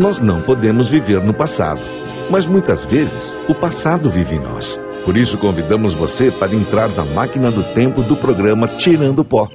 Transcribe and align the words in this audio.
Nós 0.00 0.18
não 0.18 0.40
podemos 0.40 0.88
viver 0.88 1.22
no 1.22 1.34
passado, 1.34 1.80
mas 2.30 2.46
muitas 2.46 2.84
vezes 2.84 3.36
o 3.48 3.54
passado 3.54 4.10
vive 4.10 4.36
em 4.36 4.38
nós. 4.38 4.80
Por 5.04 5.16
isso 5.16 5.36
convidamos 5.36 5.94
você 5.94 6.32
para 6.32 6.54
entrar 6.54 6.88
na 6.88 7.04
máquina 7.04 7.50
do 7.50 7.62
tempo 7.74 8.02
do 8.02 8.16
programa 8.16 8.66
Tirando 8.66 9.24
Pó. 9.24 9.48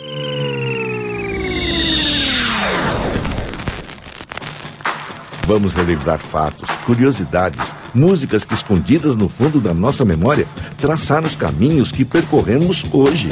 Vamos 5.46 5.74
relembrar 5.74 6.20
fatos, 6.20 6.70
curiosidades, 6.86 7.76
músicas 7.94 8.46
que 8.46 8.54
escondidas 8.54 9.16
no 9.16 9.28
fundo 9.28 9.60
da 9.60 9.74
nossa 9.74 10.06
memória 10.06 10.48
traçar 10.78 11.24
os 11.24 11.36
caminhos 11.36 11.92
que 11.92 12.06
percorremos 12.06 12.86
hoje. 12.92 13.30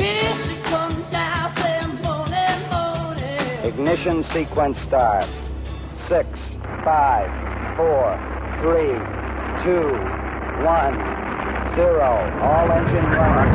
Ignition 3.70 4.24
sequence 4.32 4.80
start. 4.82 5.28
Six, 6.08 6.28
five, 6.84 7.30
four, 7.78 8.18
three, 8.62 8.98
two, 9.64 9.94
one, 10.66 10.98
zero. 11.76 12.12
All 12.42 12.72
engine 12.72 13.06
running. 13.14 13.54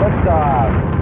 Liftoff. 0.00 0.92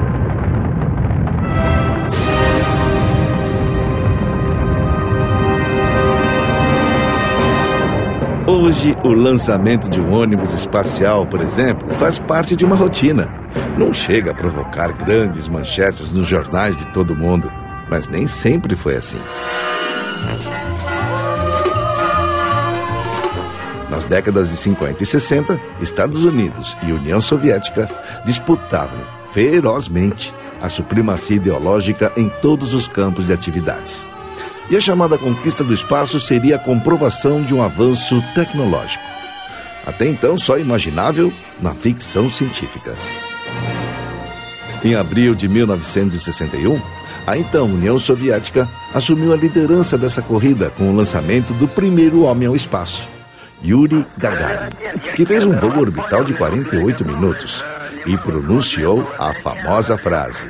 Hoje, 8.46 8.96
o 9.02 9.08
lançamento 9.08 9.90
de 9.90 10.00
um 10.00 10.12
ônibus 10.12 10.52
espacial, 10.52 11.26
por 11.26 11.40
exemplo, 11.40 11.88
faz 11.98 12.20
parte 12.20 12.54
de 12.54 12.64
uma 12.64 12.76
rotina. 12.76 13.28
Não 13.76 13.92
chega 13.92 14.30
a 14.30 14.34
provocar 14.34 14.92
grandes 14.92 15.48
manchetes 15.48 16.12
nos 16.12 16.28
jornais 16.28 16.76
de 16.76 16.86
todo 16.88 17.16
mundo, 17.16 17.50
mas 17.90 18.06
nem 18.06 18.26
sempre 18.26 18.76
foi 18.76 18.96
assim. 18.96 19.18
Nas 23.90 24.06
décadas 24.06 24.48
de 24.48 24.56
50 24.56 25.02
e 25.02 25.06
60, 25.06 25.60
Estados 25.80 26.24
Unidos 26.24 26.76
e 26.84 26.92
União 26.92 27.20
Soviética 27.20 27.90
disputavam 28.24 28.98
ferozmente 29.32 30.32
a 30.62 30.68
supremacia 30.68 31.36
ideológica 31.36 32.12
em 32.16 32.28
todos 32.40 32.72
os 32.72 32.86
campos 32.86 33.26
de 33.26 33.32
atividades. 33.32 34.06
E 34.70 34.76
a 34.76 34.80
chamada 34.80 35.18
conquista 35.18 35.64
do 35.64 35.74
espaço 35.74 36.20
seria 36.20 36.56
a 36.56 36.58
comprovação 36.58 37.42
de 37.42 37.52
um 37.52 37.62
avanço 37.62 38.22
tecnológico. 38.34 39.02
Até 39.84 40.06
então 40.06 40.38
só 40.38 40.58
imaginável 40.58 41.32
na 41.60 41.74
ficção 41.74 42.30
científica. 42.30 42.94
Em 44.84 44.94
abril 44.94 45.34
de 45.34 45.48
1961, 45.48 46.80
a 47.26 47.36
então 47.36 47.66
União 47.66 47.98
Soviética 47.98 48.68
assumiu 48.94 49.32
a 49.32 49.36
liderança 49.36 49.96
dessa 49.96 50.22
corrida 50.22 50.70
com 50.70 50.90
o 50.90 50.96
lançamento 50.96 51.52
do 51.54 51.68
primeiro 51.68 52.22
homem 52.22 52.48
ao 52.48 52.56
espaço, 52.56 53.08
Yuri 53.64 54.06
Gagarin, 54.16 54.70
que 55.14 55.26
fez 55.26 55.44
um 55.44 55.52
voo 55.52 55.78
orbital 55.78 56.24
de 56.24 56.34
48 56.34 57.04
minutos 57.04 57.64
e 58.06 58.16
pronunciou 58.16 59.06
a 59.18 59.34
famosa 59.34 59.96
frase: 59.96 60.48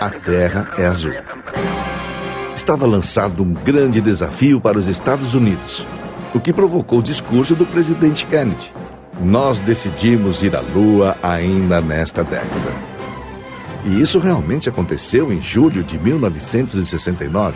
A 0.00 0.10
Terra 0.10 0.70
é 0.78 0.86
azul 0.86 1.12
estava 2.66 2.84
lançado 2.84 3.44
um 3.44 3.52
grande 3.52 4.00
desafio 4.00 4.60
para 4.60 4.76
os 4.76 4.88
Estados 4.88 5.34
Unidos, 5.34 5.86
o 6.34 6.40
que 6.40 6.52
provocou 6.52 6.98
o 6.98 7.02
discurso 7.02 7.54
do 7.54 7.64
presidente 7.64 8.26
Kennedy. 8.26 8.72
Nós 9.20 9.60
decidimos 9.60 10.42
ir 10.42 10.56
à 10.56 10.60
Lua 10.60 11.16
ainda 11.22 11.80
nesta 11.80 12.24
década. 12.24 12.85
E 13.86 14.00
isso 14.00 14.18
realmente 14.18 14.68
aconteceu 14.68 15.32
em 15.32 15.40
julho 15.40 15.84
de 15.84 15.98
1969, 15.98 17.54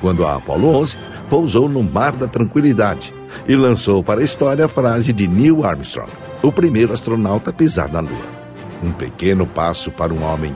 quando 0.00 0.24
a 0.24 0.36
Apollo 0.36 0.76
11 0.76 0.96
pousou 1.28 1.68
no 1.68 1.82
Mar 1.82 2.12
da 2.12 2.26
Tranquilidade 2.26 3.12
e 3.48 3.56
lançou 3.56 4.02
para 4.02 4.20
a 4.20 4.24
história 4.24 4.64
a 4.64 4.68
frase 4.68 5.12
de 5.12 5.26
Neil 5.26 5.64
Armstrong, 5.64 6.10
o 6.40 6.52
primeiro 6.52 6.92
astronauta 6.92 7.50
a 7.50 7.52
pisar 7.52 7.90
na 7.90 8.00
Lua. 8.00 8.42
Um 8.82 8.92
pequeno 8.92 9.46
passo 9.46 9.90
para 9.90 10.14
um 10.14 10.22
homem, 10.22 10.54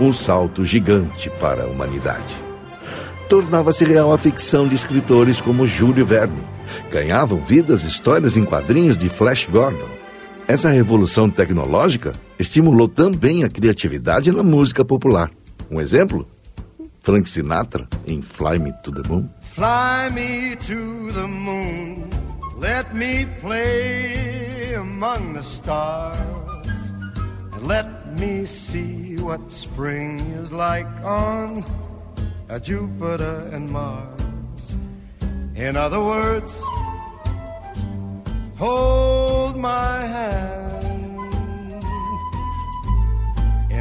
um 0.00 0.12
salto 0.12 0.64
gigante 0.64 1.30
para 1.40 1.64
a 1.64 1.66
humanidade 1.66 2.44
tornava-se 3.34 3.84
real 3.84 4.12
a 4.12 4.18
ficção 4.18 4.68
de 4.68 4.76
escritores 4.76 5.40
como 5.40 5.66
Júlio 5.66 6.06
Verne. 6.06 6.40
Ganhavam 6.90 7.40
vidas 7.40 7.82
histórias 7.82 8.36
em 8.36 8.44
quadrinhos 8.44 8.96
de 8.96 9.08
Flash 9.08 9.48
Gordon. 9.50 9.88
Essa 10.46 10.68
revolução 10.68 11.28
tecnológica 11.28 12.12
estimulou 12.38 12.88
também 12.88 13.44
a 13.44 13.48
criatividade 13.48 14.32
na 14.32 14.42
música 14.42 14.84
popular. 14.84 15.30
Um 15.70 15.80
exemplo? 15.80 16.26
Frank 17.02 17.28
Sinatra 17.28 17.86
em 18.06 18.22
Fly 18.22 18.58
Me 18.58 18.72
to 18.82 18.90
the 18.90 19.06
Moon. 19.08 19.28
Fly 19.42 20.10
me 20.12 20.56
to 20.56 21.12
the 21.12 21.26
moon, 21.26 22.08
let 22.58 22.94
me 22.94 23.26
play 23.42 24.74
among 24.74 25.34
the 25.34 25.42
stars, 25.42 26.94
let 27.62 27.86
me 28.18 28.46
see 28.46 29.16
what 29.20 29.40
spring 29.52 30.18
is 30.42 30.50
like 30.50 30.88
on 31.04 31.62
Jupiter 32.62 33.50
and 33.52 33.68
Mars. 33.70 34.76
In 35.54 35.76
other 35.76 36.00
words, 36.00 36.62
hold 38.56 39.56
my 39.56 40.06
hand. 40.06 40.63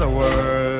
Other 0.00 0.08
words, 0.08 0.79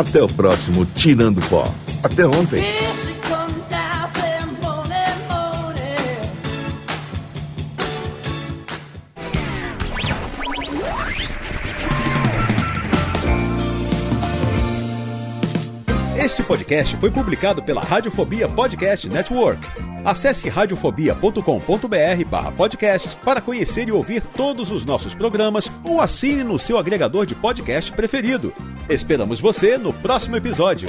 Até 0.00 0.22
o 0.22 0.28
próximo 0.28 0.86
Tirando 0.86 1.42
Pó. 1.50 1.70
Até 2.02 2.26
ontem. 2.26 2.64
Este 16.16 16.42
podcast 16.44 16.96
foi 16.96 17.10
publicado 17.10 17.62
pela 17.62 17.82
Radiofobia 17.82 18.48
Podcast 18.48 19.06
Network. 19.06 19.89
Acesse 20.04 20.48
radiofobia.com.br 20.48 22.24
barra 22.28 22.52
podcast 22.52 23.16
para 23.16 23.40
conhecer 23.40 23.88
e 23.88 23.92
ouvir 23.92 24.22
todos 24.22 24.70
os 24.70 24.84
nossos 24.84 25.14
programas 25.14 25.70
ou 25.84 26.00
assine 26.00 26.42
no 26.42 26.58
seu 26.58 26.78
agregador 26.78 27.26
de 27.26 27.34
podcast 27.34 27.92
preferido. 27.92 28.52
Esperamos 28.88 29.40
você 29.40 29.76
no 29.76 29.92
próximo 29.92 30.36
episódio. 30.36 30.88